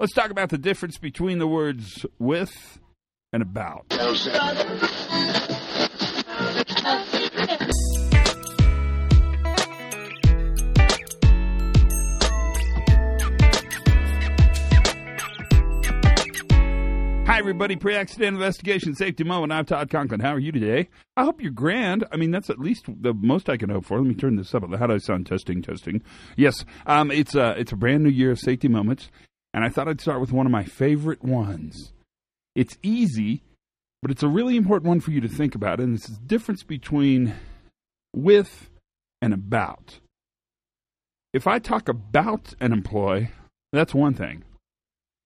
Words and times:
Let's 0.00 0.12
talk 0.12 0.30
about 0.30 0.50
the 0.50 0.58
difference 0.58 0.96
between 0.96 1.38
the 1.38 1.48
words 1.48 2.06
with 2.20 2.78
and 3.32 3.42
about. 3.42 3.86
Hi, 17.28 17.40
everybody. 17.40 17.76
Pre 17.76 17.96
accident 17.96 18.34
investigation 18.36 18.94
safety 18.94 19.24
moment. 19.24 19.52
I'm 19.52 19.64
Todd 19.64 19.90
Conklin. 19.90 20.20
How 20.20 20.32
are 20.32 20.38
you 20.38 20.52
today? 20.52 20.88
I 21.16 21.24
hope 21.24 21.42
you're 21.42 21.50
grand. 21.50 22.04
I 22.12 22.16
mean, 22.16 22.30
that's 22.30 22.50
at 22.50 22.58
least 22.58 22.86
the 22.86 23.14
most 23.14 23.48
I 23.48 23.56
can 23.56 23.70
hope 23.70 23.84
for. 23.84 23.98
Let 23.98 24.06
me 24.06 24.14
turn 24.14 24.36
this 24.36 24.54
up. 24.54 24.62
How 24.78 24.86
do 24.86 24.94
I 24.94 24.98
sound? 24.98 25.26
Testing, 25.26 25.60
testing. 25.60 26.02
Yes, 26.36 26.64
um, 26.86 27.10
it's, 27.10 27.34
a, 27.34 27.50
it's 27.58 27.72
a 27.72 27.76
brand 27.76 28.02
new 28.04 28.10
year 28.10 28.30
of 28.30 28.38
safety 28.38 28.68
moments, 28.68 29.10
and 29.58 29.64
I 29.64 29.70
thought 29.70 29.88
I'd 29.88 30.00
start 30.00 30.20
with 30.20 30.30
one 30.30 30.46
of 30.46 30.52
my 30.52 30.62
favorite 30.62 31.24
ones. 31.24 31.92
It's 32.54 32.78
easy, 32.80 33.42
but 34.00 34.12
it's 34.12 34.22
a 34.22 34.28
really 34.28 34.54
important 34.54 34.88
one 34.88 35.00
for 35.00 35.10
you 35.10 35.20
to 35.20 35.26
think 35.26 35.56
about, 35.56 35.80
and 35.80 35.96
it's 35.96 36.06
the 36.06 36.20
difference 36.24 36.62
between 36.62 37.34
with 38.14 38.70
and 39.20 39.34
about. 39.34 39.98
If 41.32 41.48
I 41.48 41.58
talk 41.58 41.88
about 41.88 42.54
an 42.60 42.72
employee, 42.72 43.32
that's 43.72 43.92
one 43.92 44.14
thing. 44.14 44.44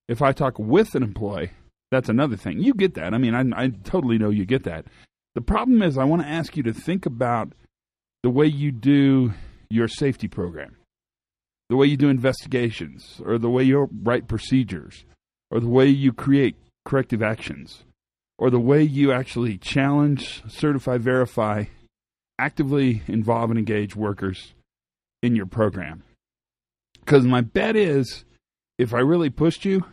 If 0.09 0.23
I 0.23 0.33
talk 0.33 0.59
with 0.59 0.95
an 0.95 1.03
employee, 1.03 1.51
that's 1.91 2.09
another 2.09 2.37
thing. 2.37 2.59
You 2.59 2.73
get 2.73 2.95
that. 2.95 3.13
I 3.13 3.19
mean, 3.19 3.35
I, 3.35 3.65
I 3.65 3.69
totally 3.85 4.17
know 4.17 4.31
you 4.31 4.47
get 4.47 4.65
that. 4.65 4.87
The 5.35 5.43
problem 5.43 5.83
is, 5.83 5.99
I 5.99 6.05
want 6.05 6.23
to 6.23 6.29
ask 6.29 6.57
you 6.57 6.63
to 6.63 6.73
think 6.73 7.05
about 7.05 7.53
the 8.23 8.31
way 8.31 8.47
you 8.47 8.73
do 8.73 9.35
your 9.69 9.89
safety 9.89 10.27
program, 10.27 10.79
the 11.73 11.77
way 11.77 11.87
you 11.87 11.97
do 11.97 12.11
investigations, 12.11 13.19
or 13.25 13.39
the 13.39 13.49
way 13.49 13.63
you 13.63 13.89
write 14.03 14.29
procedures, 14.29 15.07
or 15.51 15.59
the 15.59 15.71
way 15.71 15.87
you 15.87 16.13
create 16.13 16.55
corrective 16.85 17.23
actions, 17.23 17.85
or 18.37 18.51
the 18.51 18.61
way 18.61 18.83
you 18.83 19.11
actually 19.11 19.57
challenge, 19.57 20.43
certify, 20.47 20.99
verify, 20.99 21.65
actively 22.39 23.01
involve 23.09 23.49
and 23.49 23.59
engage 23.59 23.97
workers 23.97 24.53
in 25.23 25.35
your 25.35 25.47
program. 25.47 26.03
Because 27.01 27.25
my 27.25 27.41
bet 27.41 27.75
is, 27.75 28.27
if 28.79 28.93
I 28.93 28.99
really 28.99 29.31
pushed 29.31 29.65
you, 29.65 29.87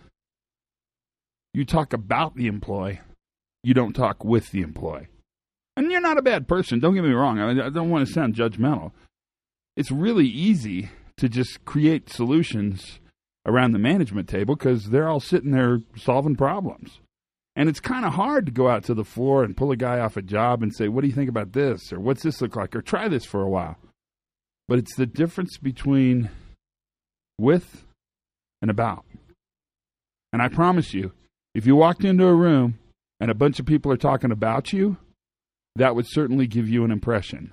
you 1.54 1.64
talk 1.64 1.94
about 1.94 2.36
the 2.36 2.48
employee, 2.48 3.00
you 3.64 3.74
don't 3.74 3.94
talk 3.94 4.26
with 4.26 4.52
the 4.52 4.64
employee. 4.64 5.08
And 5.78 5.90
you're 5.90 6.02
not 6.02 6.18
a 6.18 6.22
bad 6.22 6.46
person, 6.46 6.82
don't 6.82 6.96
get 6.96 7.06
me 7.06 7.14
wrong. 7.14 7.40
I, 7.40 7.70
don't 7.70 7.90
want 7.90 8.06
to 8.06 8.14
sound 8.14 8.36
judgmental. 8.36 8.92
It's 9.78 9.92
really 9.92 10.28
easy 10.28 10.90
to 11.20 11.30
just 11.30 11.64
create 11.66 12.10
solutions 12.10 13.00
around 13.46 13.72
the 13.72 13.80
management 13.80 14.28
table 14.28 14.56
because 14.56 14.90
they're 14.90 15.08
all 15.08 15.20
sitting 15.20 15.52
there 15.52 15.80
solving 15.98 16.36
problems. 16.36 17.00
And 17.56 17.68
it's 17.68 17.80
kind 17.80 18.06
of 18.06 18.14
hard 18.14 18.46
to 18.46 18.52
go 18.52 18.70
out 18.70 18.86
to 18.86 18.94
the 18.94 19.04
floor 19.04 19.44
and 19.44 19.58
pull 19.58 19.72
a 19.72 19.76
guy 19.76 20.00
off 20.00 20.18
a 20.18 20.22
job 20.22 20.64
and 20.64 20.74
say, 20.74 20.88
What 20.88 21.02
do 21.02 21.08
you 21.08 21.14
think 21.14 21.30
about 21.30 21.52
this? 21.52 21.92
Or 21.92 22.00
what's 22.00 22.24
this 22.24 22.42
look 22.42 22.56
like? 22.56 22.76
Or 22.76 22.82
try 22.82 23.08
this 23.10 23.26
for 23.26 23.42
a 23.42 23.50
while. 23.50 23.78
But 24.68 24.80
it's 24.80 24.96
the 24.96 25.06
difference 25.06 25.58
between 25.58 26.30
with 27.38 27.86
and 28.62 28.72
about. 28.72 29.04
And 30.32 30.42
I 30.42 30.48
promise 30.48 30.94
you, 30.94 31.12
if 31.54 31.66
you 31.66 31.76
walked 31.76 32.06
into 32.06 32.28
a 32.28 32.36
room 32.36 32.80
and 33.20 33.32
a 33.32 33.36
bunch 33.36 33.60
of 33.60 33.66
people 33.66 33.92
are 33.92 33.98
talking 33.98 34.32
about 34.32 34.72
you, 34.72 34.98
that 35.76 35.96
would 35.96 36.06
certainly 36.08 36.48
give 36.48 36.70
you 36.70 36.86
an 36.86 36.92
impression. 36.92 37.52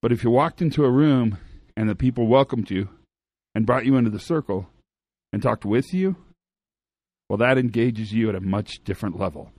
But 0.00 0.12
if 0.12 0.22
you 0.22 0.30
walked 0.30 0.62
into 0.62 0.84
a 0.84 0.90
room 0.90 1.38
and 1.78 1.88
the 1.88 1.94
people 1.94 2.26
welcomed 2.26 2.72
you 2.72 2.88
and 3.54 3.64
brought 3.64 3.86
you 3.86 3.96
into 3.96 4.10
the 4.10 4.18
circle 4.18 4.68
and 5.32 5.40
talked 5.40 5.64
with 5.64 5.94
you, 5.94 6.16
well, 7.28 7.36
that 7.36 7.56
engages 7.56 8.12
you 8.12 8.28
at 8.28 8.34
a 8.34 8.40
much 8.40 8.82
different 8.82 9.16
level. 9.16 9.52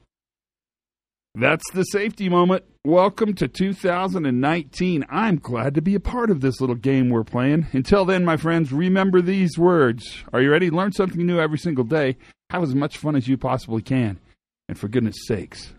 That's 1.34 1.64
the 1.72 1.84
safety 1.84 2.28
moment. 2.28 2.66
Welcome 2.84 3.36
to 3.36 3.48
2019. 3.48 5.05
I'm 5.10 5.38
glad 5.38 5.76
to 5.76 5.82
be 5.82 5.95
a 5.95 6.02
part 6.02 6.30
of 6.30 6.42
this 6.42 6.60
little 6.60 6.76
game 6.76 7.10
we're 7.10 7.23
playing. 7.23 7.67
Until 7.71 8.04
then, 8.04 8.26
my 8.26 8.36
friends, 8.36 8.73
remember 8.73 9.21
these 9.21 9.58
words. 9.58 10.26
Are 10.33 10.42
you 10.42 10.52
ready? 10.52 10.70
Learn 10.70 10.92
something 10.92 11.26
new 11.26 11.39
every 11.39 11.58
single 11.58 11.86
day. 11.86 12.17
Have 12.49 12.64
as 12.64 12.76
much 12.76 12.98
fun 12.98 13.15
as 13.15 13.30
you 13.30 13.38
possibly 13.38 13.82
can. 13.82 14.20
And 14.67 14.77
for 14.77 14.89
goodness 14.89 15.15
sakes, 15.26 15.73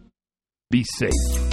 be 0.70 0.86
safe. 0.96 1.49